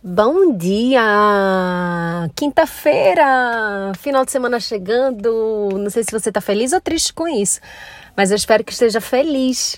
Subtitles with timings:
[0.00, 1.02] Bom dia!
[2.36, 3.92] Quinta-feira!
[3.98, 5.70] Final de semana chegando.
[5.72, 7.58] Não sei se você está feliz ou triste com isso,
[8.16, 9.76] mas eu espero que esteja feliz.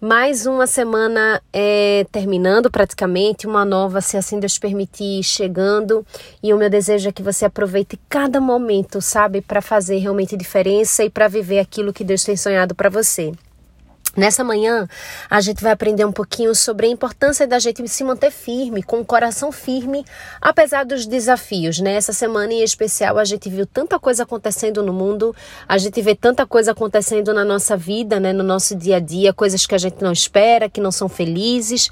[0.00, 6.04] Mais uma semana é, terminando praticamente, uma nova, se assim Deus permitir, chegando.
[6.42, 11.04] E o meu desejo é que você aproveite cada momento, sabe, para fazer realmente diferença
[11.04, 13.30] e para viver aquilo que Deus tem sonhado para você.
[14.16, 14.88] Nessa manhã,
[15.28, 19.00] a gente vai aprender um pouquinho sobre a importância da gente se manter firme, com
[19.00, 20.04] o coração firme,
[20.40, 21.94] apesar dos desafios, né?
[21.94, 25.34] Essa semana em especial, a gente viu tanta coisa acontecendo no mundo,
[25.68, 28.32] a gente vê tanta coisa acontecendo na nossa vida, né?
[28.32, 31.88] No nosso dia a dia, coisas que a gente não espera, que não são felizes,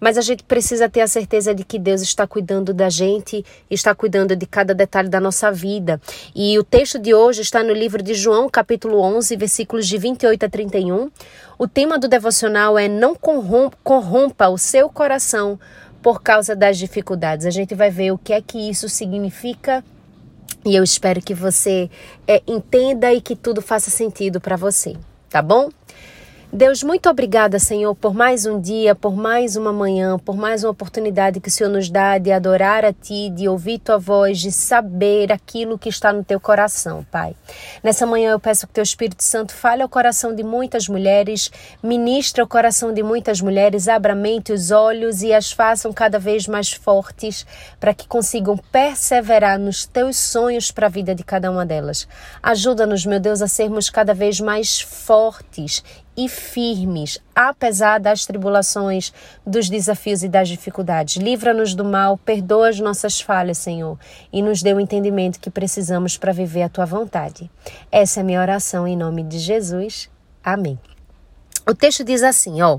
[0.00, 3.94] mas a gente precisa ter a certeza de que Deus está cuidando da gente, está
[3.94, 6.00] cuidando de cada detalhe da nossa vida.
[6.34, 10.46] E o texto de hoje está no livro de João, capítulo 11, versículos de 28
[10.46, 11.10] a 31
[11.58, 15.58] o tema do devocional é Não corrompa o seu coração
[16.00, 17.44] por causa das dificuldades.
[17.44, 19.84] A gente vai ver o que é que isso significa
[20.64, 21.90] e eu espero que você
[22.26, 24.96] é, entenda e que tudo faça sentido para você,
[25.28, 25.70] tá bom?
[26.50, 30.70] Deus, muito obrigada, Senhor, por mais um dia, por mais uma manhã, por mais uma
[30.70, 34.50] oportunidade que o Senhor nos dá de adorar a Ti, de ouvir Tua voz, de
[34.50, 37.36] saber aquilo que está no Teu coração, Pai.
[37.84, 41.50] Nessa manhã eu peço que Teu Espírito Santo fale ao coração de muitas mulheres,
[41.82, 46.18] ministre o coração de muitas mulheres, abra a mente, os olhos e as façam cada
[46.18, 47.46] vez mais fortes
[47.78, 52.08] para que consigam perseverar nos Teus sonhos para a vida de cada uma delas.
[52.42, 55.84] Ajuda-nos, meu Deus, a sermos cada vez mais fortes
[56.18, 59.12] e firmes, apesar das tribulações,
[59.46, 61.14] dos desafios e das dificuldades.
[61.14, 63.96] Livra-nos do mal, perdoa as nossas falhas, Senhor,
[64.32, 67.48] e nos dê o entendimento que precisamos para viver a tua vontade.
[67.92, 70.10] Essa é a minha oração em nome de Jesus.
[70.42, 70.76] Amém.
[71.64, 72.78] O texto diz assim, ó: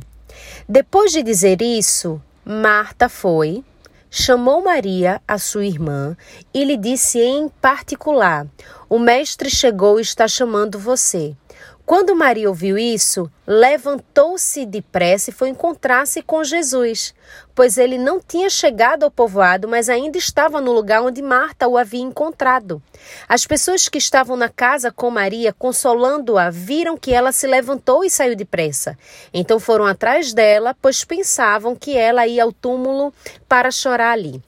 [0.67, 3.63] Depois de dizer isso, Marta foi,
[4.11, 6.17] chamou Maria, a sua irmã,
[6.53, 8.45] e lhe disse em particular:
[8.89, 11.37] O mestre chegou e está chamando você.
[11.89, 17.15] Quando Maria ouviu isso, levantou-se depressa e foi encontrar-se com Jesus,
[17.55, 21.80] pois ele não tinha chegado ao povoado, mas ainda estava no lugar onde Marta o
[21.80, 22.80] havia encontrado.
[23.27, 28.09] As pessoas que estavam na casa com Maria, consolando-a, viram que ela se levantou e
[28.11, 28.95] saiu depressa.
[29.33, 33.11] Então foram atrás dela, pois pensavam que ela ia ao túmulo
[33.47, 34.43] para chorar ali.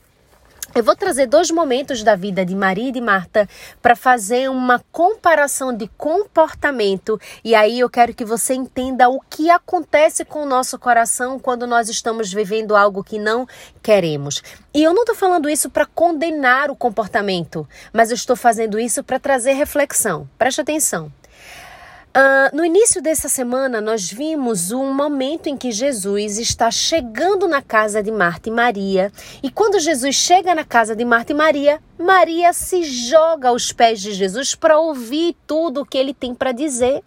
[0.74, 3.48] Eu vou trazer dois momentos da vida de Maria e de Marta
[3.82, 9.50] para fazer uma comparação de comportamento e aí eu quero que você entenda o que
[9.50, 13.46] acontece com o nosso coração quando nós estamos vivendo algo que não
[13.84, 14.42] queremos.
[14.74, 19.04] E eu não estou falando isso para condenar o comportamento, mas eu estou fazendo isso
[19.04, 20.30] para trazer reflexão.
[20.38, 21.12] Preste atenção.
[22.12, 27.62] Uh, no início dessa semana, nós vimos um momento em que Jesus está chegando na
[27.62, 29.10] casa de Marta e Maria.
[29.42, 34.02] E quando Jesus chega na casa de Marta e Maria, Maria se joga aos pés
[34.02, 37.02] de Jesus para ouvir tudo o que ele tem para dizer.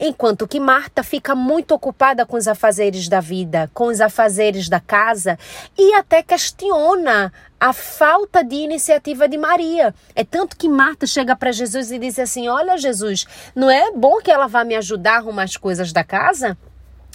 [0.00, 4.80] Enquanto que Marta fica muito ocupada com os afazeres da vida, com os afazeres da
[4.80, 5.38] casa
[5.78, 9.94] e até questiona a falta de iniciativa de Maria.
[10.14, 14.18] É tanto que Marta chega para Jesus e diz assim: Olha, Jesus, não é bom
[14.18, 16.56] que ela vá me ajudar a arrumar as coisas da casa?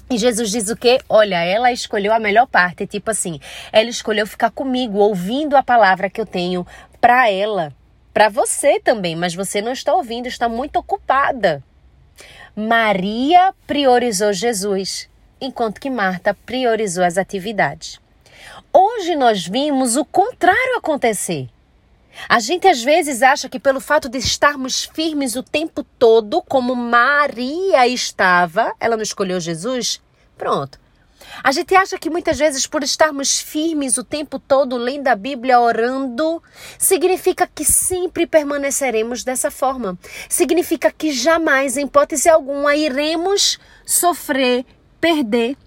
[0.10, 1.00] E Jesus diz o quê?
[1.08, 3.40] Olha, ela escolheu a melhor parte, tipo assim,
[3.72, 6.68] ela escolheu ficar comigo, ouvindo a palavra que eu tenho
[7.00, 7.74] para ela,
[8.14, 11.64] para você também, mas você não está ouvindo, está muito ocupada.
[12.56, 15.10] Maria priorizou Jesus,
[15.42, 18.03] enquanto que Marta priorizou as atividades.
[18.72, 21.50] Hoje nós vimos o contrário acontecer.
[22.30, 26.76] A gente às vezes acha que pelo fato de estarmos firmes o tempo todo, como
[26.76, 30.02] Maria estava, ela não escolheu Jesus?
[30.38, 30.80] Pronto.
[31.44, 35.60] A gente acha que muitas vezes por estarmos firmes o tempo todo lendo a Bíblia,
[35.60, 36.44] orando,
[36.78, 39.98] significa que sempre permaneceremos dessa forma.
[40.30, 44.66] Significa que jamais, em hipótese alguma, iremos sofrer,
[45.00, 45.58] perder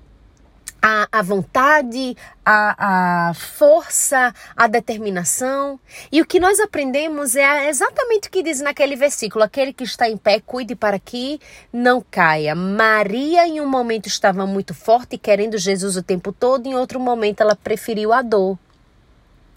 [0.88, 5.80] a, a vontade, a, a força, a determinação.
[6.12, 10.08] E o que nós aprendemos é exatamente o que diz naquele versículo: aquele que está
[10.08, 11.40] em pé, cuide para que
[11.72, 12.54] não caia.
[12.54, 17.40] Maria, em um momento, estava muito forte, querendo Jesus o tempo todo, em outro momento,
[17.40, 18.56] ela preferiu a dor.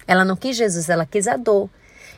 [0.07, 1.69] Ela não quis Jesus, ela quis a dor.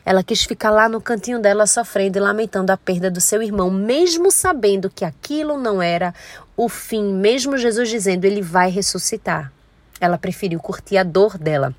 [0.04, 3.70] Ela quis ficar lá no cantinho dela sofrendo e lamentando a perda do seu irmão,
[3.70, 6.12] mesmo sabendo que aquilo não era
[6.64, 9.52] o fim, mesmo Jesus dizendo ele vai ressuscitar.
[10.00, 11.74] Ela preferiu curtir a dor dela.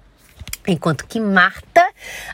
[0.65, 1.83] Enquanto que Marta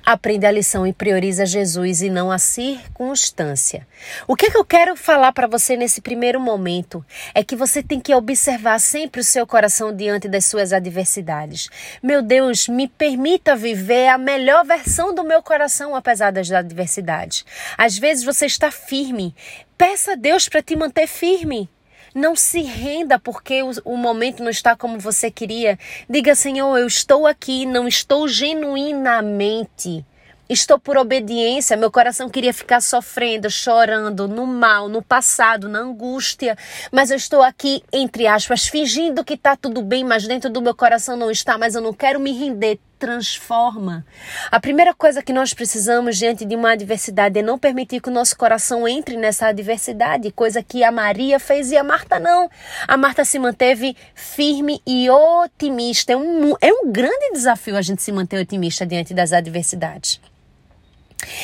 [0.05, 3.87] Aprende a lição e prioriza Jesus e não a circunstância.
[4.27, 7.83] O que, é que eu quero falar para você nesse primeiro momento é que você
[7.83, 11.69] tem que observar sempre o seu coração diante das suas adversidades.
[12.01, 17.45] Meu Deus, me permita viver a melhor versão do meu coração apesar das adversidades.
[17.77, 19.35] Às vezes você está firme.
[19.77, 21.69] Peça a Deus para te manter firme.
[22.13, 25.77] Não se renda porque o, o, momento não está como você queria.
[26.09, 30.05] Diga, Senhor, eu estou aqui, não estou genuinamente.
[30.49, 31.77] Estou por obediência.
[31.77, 36.57] Meu coração queria ficar sofrendo, chorando, no mal, no passado, na angústia.
[36.91, 40.73] Mas eu estou aqui, entre aspas, fingindo que está tudo bem, mas dentro do meu
[40.73, 41.55] coração não está.
[41.55, 44.05] Mas eu não quero me render transforma.
[44.51, 48.13] A primeira coisa que nós precisamos diante de uma adversidade é não permitir que o
[48.13, 52.49] nosso coração entre nessa adversidade, coisa que a Maria fez e a Marta não.
[52.85, 56.11] A Marta se manteve firme e otimista.
[56.11, 60.19] É um, é um grande desafio a gente se manter otimista diante das adversidades.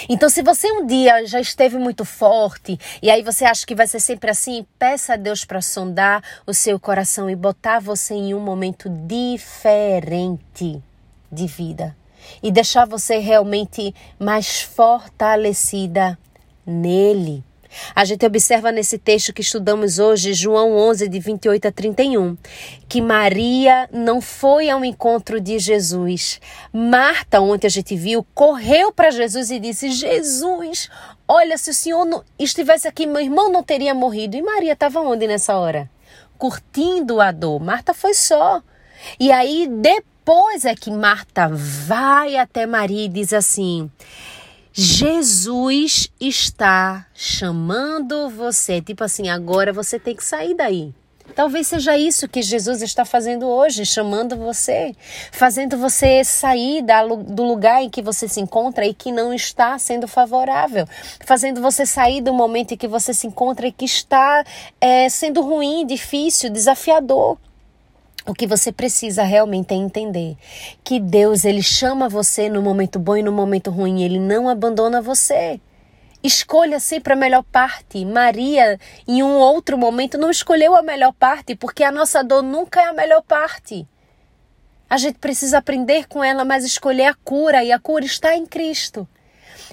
[0.08, 3.88] Então, se você um dia já esteve muito forte e aí você acha que vai
[3.88, 8.34] ser sempre assim, peça a Deus para sondar o seu coração e botar você em
[8.34, 10.82] um momento diferente
[11.32, 11.96] de vida
[12.42, 16.18] e deixar você realmente mais fortalecida
[16.66, 17.44] nele.
[17.94, 22.38] A gente observa nesse texto que estudamos hoje, João 11, de 28 a 31,
[22.88, 26.40] que Maria não foi ao encontro de Jesus.
[26.72, 30.90] Marta, ontem a gente viu, correu para Jesus e disse: Jesus,
[31.28, 34.38] olha, se o Senhor não estivesse aqui, meu irmão não teria morrido.
[34.38, 35.90] E Maria estava onde nessa hora?
[36.38, 37.60] Curtindo a dor.
[37.60, 38.64] Marta foi só.
[39.20, 43.92] E aí, depois, depois é que Marta vai até Maria e diz assim:
[44.74, 48.82] Jesus está chamando você.
[48.82, 50.92] Tipo assim, agora você tem que sair daí.
[51.36, 54.96] Talvez seja isso que Jesus está fazendo hoje, chamando você,
[55.32, 56.84] fazendo você sair
[57.28, 60.88] do lugar em que você se encontra e que não está sendo favorável,
[61.24, 64.44] fazendo você sair do momento em que você se encontra e que está
[64.82, 67.38] é, sendo ruim, difícil, desafiador.
[68.28, 70.36] O que você precisa realmente é entender
[70.84, 75.00] que Deus, ele chama você no momento bom e no momento ruim, ele não abandona
[75.00, 75.62] você.
[76.24, 78.04] Escolha sempre a melhor parte.
[78.04, 82.82] Maria, em um outro momento, não escolheu a melhor parte, porque a nossa dor nunca
[82.82, 83.88] é a melhor parte.
[84.90, 88.48] A gente precisa aprender com ela, mas escolher a cura, e a cura está em
[88.48, 89.08] Cristo.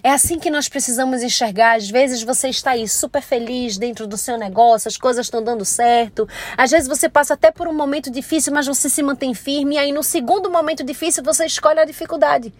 [0.02, 1.76] É assim que nós precisamos enxergar.
[1.76, 5.64] Às vezes você está aí super feliz dentro do seu negócio, as coisas estão dando
[5.64, 6.28] certo.
[6.56, 9.74] Às vezes você passa até por um momento difícil, mas você se mantém firme.
[9.74, 12.52] E aí, no segundo momento difícil, você escolhe a dificuldade.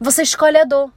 [0.00, 0.95] Você escolhe a dor.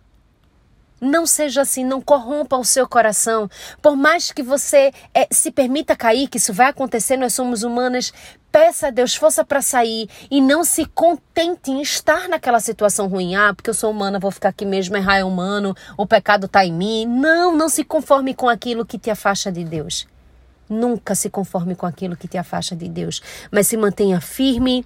[1.02, 3.50] Não seja assim, não corrompa o seu coração.
[3.82, 8.12] Por mais que você é, se permita cair, que isso vai acontecer, nós somos humanas,
[8.52, 13.36] peça a Deus força para sair e não se contente em estar naquela situação ruim.
[13.36, 16.66] Ah, porque eu sou humana, vou ficar aqui mesmo, errar é humano, o pecado está
[16.66, 17.06] em mim.
[17.06, 20.08] Não, não se conforme com aquilo que te afasta de Deus.
[20.70, 24.86] Nunca se conforme com aquilo que te afasta de Deus, mas se mantenha firme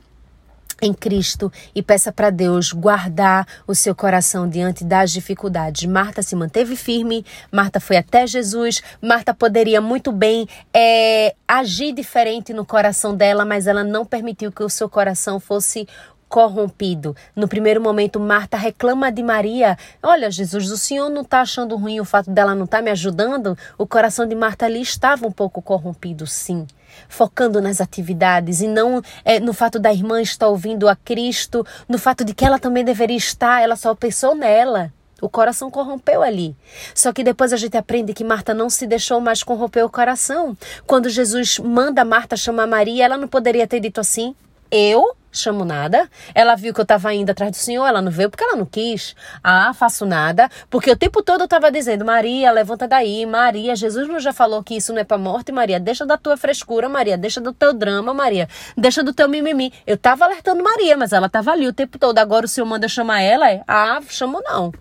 [0.84, 5.86] em Cristo e peça para Deus guardar o seu coração diante das dificuldades.
[5.86, 12.54] Marta se manteve firme, Marta foi até Jesus, Marta poderia muito bem é, agir diferente
[12.54, 15.88] no coração dela, mas ela não permitiu que o seu coração fosse
[16.34, 17.16] corrompido.
[17.36, 22.00] No primeiro momento, Marta reclama de Maria: Olha, Jesus, o senhor não está achando ruim
[22.00, 23.56] o fato dela não estar tá me ajudando?
[23.78, 26.66] O coração de Marta ali estava um pouco corrompido, sim
[27.10, 31.98] focando nas atividades e não é, no fato da irmã estar ouvindo a Cristo, no
[31.98, 34.94] fato de que ela também deveria estar, ela só pensou nela.
[35.20, 36.56] O coração corrompeu ali.
[36.94, 40.56] Só que depois a gente aprende que Marta não se deixou mais corromper o coração.
[40.86, 44.36] Quando Jesus manda Marta chamar Maria, ela não poderia ter dito assim:
[44.70, 46.10] Eu chamo nada.
[46.34, 48.66] Ela viu que eu estava indo atrás do Senhor, ela não veio porque ela não
[48.66, 49.16] quis.
[49.44, 50.50] Ah, faço nada.
[50.70, 53.26] Porque o tempo todo eu estava dizendo: Maria, levanta daí.
[53.26, 55.80] Maria, Jesus não já falou que isso não é para morte, Maria.
[55.80, 57.18] Deixa da tua frescura, Maria.
[57.18, 58.48] Deixa do teu drama, Maria.
[58.78, 59.74] Deixa do teu mimimi.
[59.86, 62.18] Eu estava alertando Maria, mas ela estava ali o tempo todo.
[62.20, 63.52] Agora o Senhor manda chamar ela?
[63.52, 63.64] É?
[63.68, 64.72] Ah, chamo não.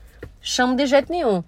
[0.41, 1.43] Chamo de jeito nenhum.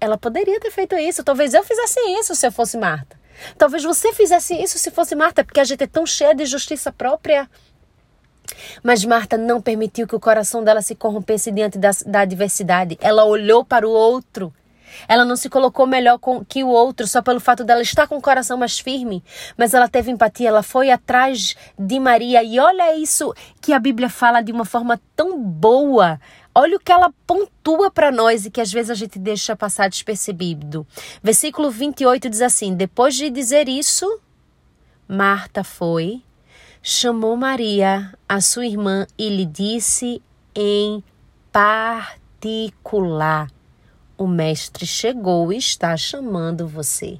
[0.00, 1.24] Ela poderia ter feito isso.
[1.24, 3.16] Talvez eu fizesse isso se eu fosse Marta.
[3.56, 6.92] Talvez você fizesse isso se fosse Marta, porque a gente é tão cheia de justiça
[6.92, 7.48] própria.
[8.82, 12.98] Mas Marta não permitiu que o coração dela se corrompesse diante da, da adversidade.
[13.00, 14.52] Ela olhou para o outro.
[15.08, 18.16] Ela não se colocou melhor com, que o outro só pelo fato dela estar com
[18.16, 19.24] o coração mais firme,
[19.56, 22.42] mas ela teve empatia, ela foi atrás de Maria.
[22.42, 26.20] E olha isso que a Bíblia fala de uma forma tão boa.
[26.54, 29.88] Olha o que ela pontua para nós e que às vezes a gente deixa passar
[29.88, 30.86] despercebido.
[31.22, 34.20] Versículo 28 diz assim: Depois de dizer isso,
[35.08, 36.22] Marta foi
[36.86, 40.20] chamou Maria, a sua irmã, e lhe disse
[40.54, 41.02] em
[41.50, 43.50] particular.
[44.18, 47.18] O Mestre chegou e está chamando você.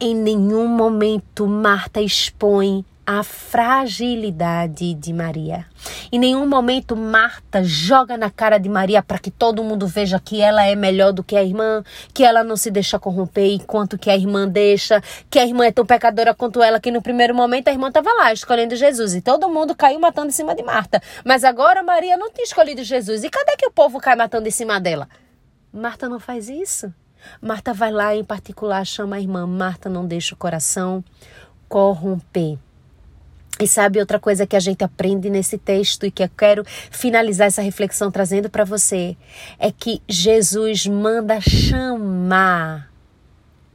[0.00, 2.82] Em nenhum momento Marta expõe
[3.12, 5.66] a fragilidade de Maria.
[6.12, 10.40] Em nenhum momento Marta joga na cara de Maria para que todo mundo veja que
[10.40, 11.82] ela é melhor do que a irmã,
[12.14, 15.72] que ela não se deixa corromper enquanto que a irmã deixa, que a irmã é
[15.72, 19.20] tão pecadora quanto ela, que no primeiro momento a irmã estava lá escolhendo Jesus e
[19.20, 21.02] todo mundo caiu matando em cima de Marta.
[21.24, 23.24] Mas agora Maria não tinha escolhido Jesus.
[23.24, 25.08] E cadê que o povo cai matando em cima dela?
[25.72, 26.94] Marta não faz isso.
[27.42, 29.48] Marta vai lá em particular chama a irmã.
[29.48, 31.02] Marta não deixa o coração
[31.68, 32.56] corromper.
[33.60, 37.46] E sabe outra coisa que a gente aprende nesse texto e que eu quero finalizar
[37.46, 39.16] essa reflexão trazendo para você
[39.58, 42.90] é que Jesus manda chamar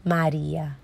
[0.04, 0.76] Maria.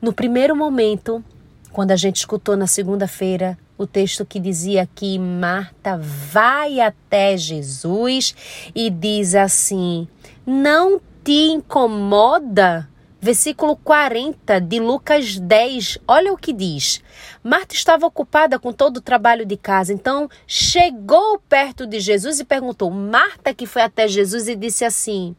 [0.00, 1.22] No primeiro momento,
[1.70, 8.34] quando a gente escutou na segunda-feira o texto que dizia que Marta vai até Jesus
[8.74, 10.08] e diz assim:
[10.46, 12.88] Não te incomoda
[13.20, 17.02] Versículo 40 de Lucas 10, olha o que diz.
[17.42, 22.44] Marta estava ocupada com todo o trabalho de casa, então chegou perto de Jesus e
[22.44, 25.34] perguntou: Marta, que foi até Jesus e disse assim: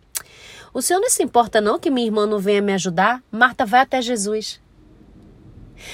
[0.74, 3.24] O senhor não se importa, não, que minha irmã não venha me ajudar?
[3.32, 4.60] Marta vai até Jesus.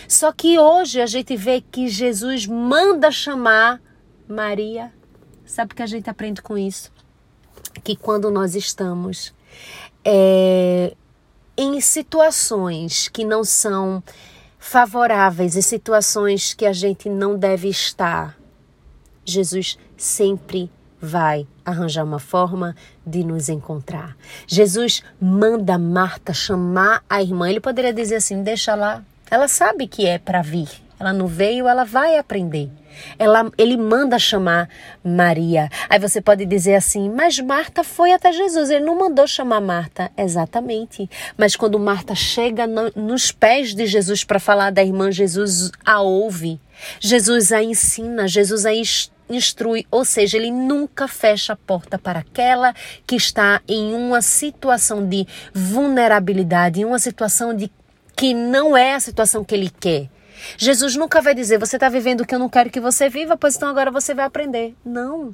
[0.08, 3.82] Só que hoje a gente vê que Jesus manda chamar
[4.28, 4.92] Maria.
[5.46, 6.90] Sabe o que a gente aprende com isso?
[7.84, 9.34] Que quando nós estamos
[10.06, 10.96] é,
[11.57, 14.03] em situações que não são
[14.57, 18.38] favoráveis, em situações que a gente não deve estar,
[19.25, 24.15] Jesus sempre vai arranjar uma forma de nos encontrar.
[24.48, 27.50] Jesus manda Marta chamar a irmã.
[27.50, 29.03] Ele poderia dizer assim: deixa lá.
[29.29, 30.69] Ela sabe que é para vir.
[31.03, 32.72] Ela não veio, ela vai aprender.
[33.19, 34.69] Ela, ele manda chamar
[35.03, 35.69] Maria.
[35.89, 40.10] Aí você pode dizer assim, mas Marta foi até Jesus, ele não mandou chamar Marta.
[40.17, 41.10] Exatamente.
[41.38, 46.00] Mas quando Marta chega no, nos pés de Jesus para falar da irmã, Jesus a
[46.00, 46.57] ouve.
[47.01, 48.72] Jesus a ensina, Jesus a
[49.29, 52.74] instrui, ou seja, ele nunca fecha a porta para aquela
[53.05, 57.69] que está em uma situação de vulnerabilidade, em uma situação de
[58.15, 60.10] que não é a situação que ele quer.
[60.58, 63.38] Jesus nunca vai dizer: Você está vivendo o que eu não quero que você viva,
[63.38, 64.75] pois então agora você vai aprender.
[64.86, 65.34] Não.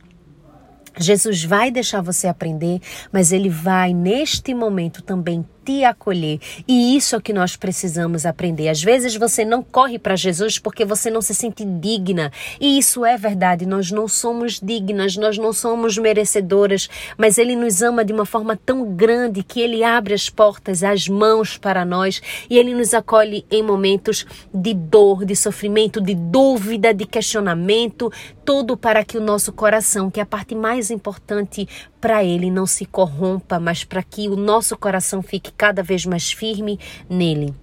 [0.97, 6.39] Jesus vai deixar você aprender, mas ele vai neste momento também te acolher.
[6.67, 8.69] E isso é o que nós precisamos aprender.
[8.69, 12.31] Às vezes você não corre para Jesus porque você não se sente digna.
[12.59, 13.67] E isso é verdade.
[13.67, 18.57] Nós não somos dignas, nós não somos merecedoras, mas ele nos ama de uma forma
[18.57, 23.45] tão grande que ele abre as portas, as mãos para nós e ele nos acolhe
[23.51, 28.11] em momentos de dor, de sofrimento, de dúvida, de questionamento,
[28.43, 31.67] tudo para que o nosso coração, que é a parte mais importante
[31.99, 36.31] para ele, não se corrompa, mas para que o nosso coração fique cada vez mais
[36.31, 36.79] firme
[37.09, 37.53] nele.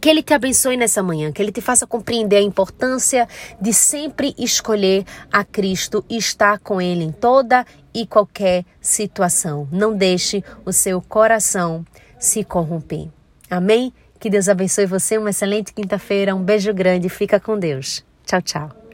[0.00, 3.26] Que Ele te abençoe nessa manhã, que Ele te faça compreender a importância
[3.60, 9.66] de sempre escolher a Cristo e estar com Ele em toda e qualquer situação.
[9.72, 11.84] Não deixe o seu coração
[12.18, 13.08] se corromper.
[13.50, 13.92] Amém?
[14.18, 15.18] Que Deus abençoe você.
[15.18, 16.34] Uma excelente quinta-feira.
[16.34, 17.08] Um beijo grande.
[17.08, 18.04] Fica com Deus.
[18.24, 18.85] Tchau, tchau.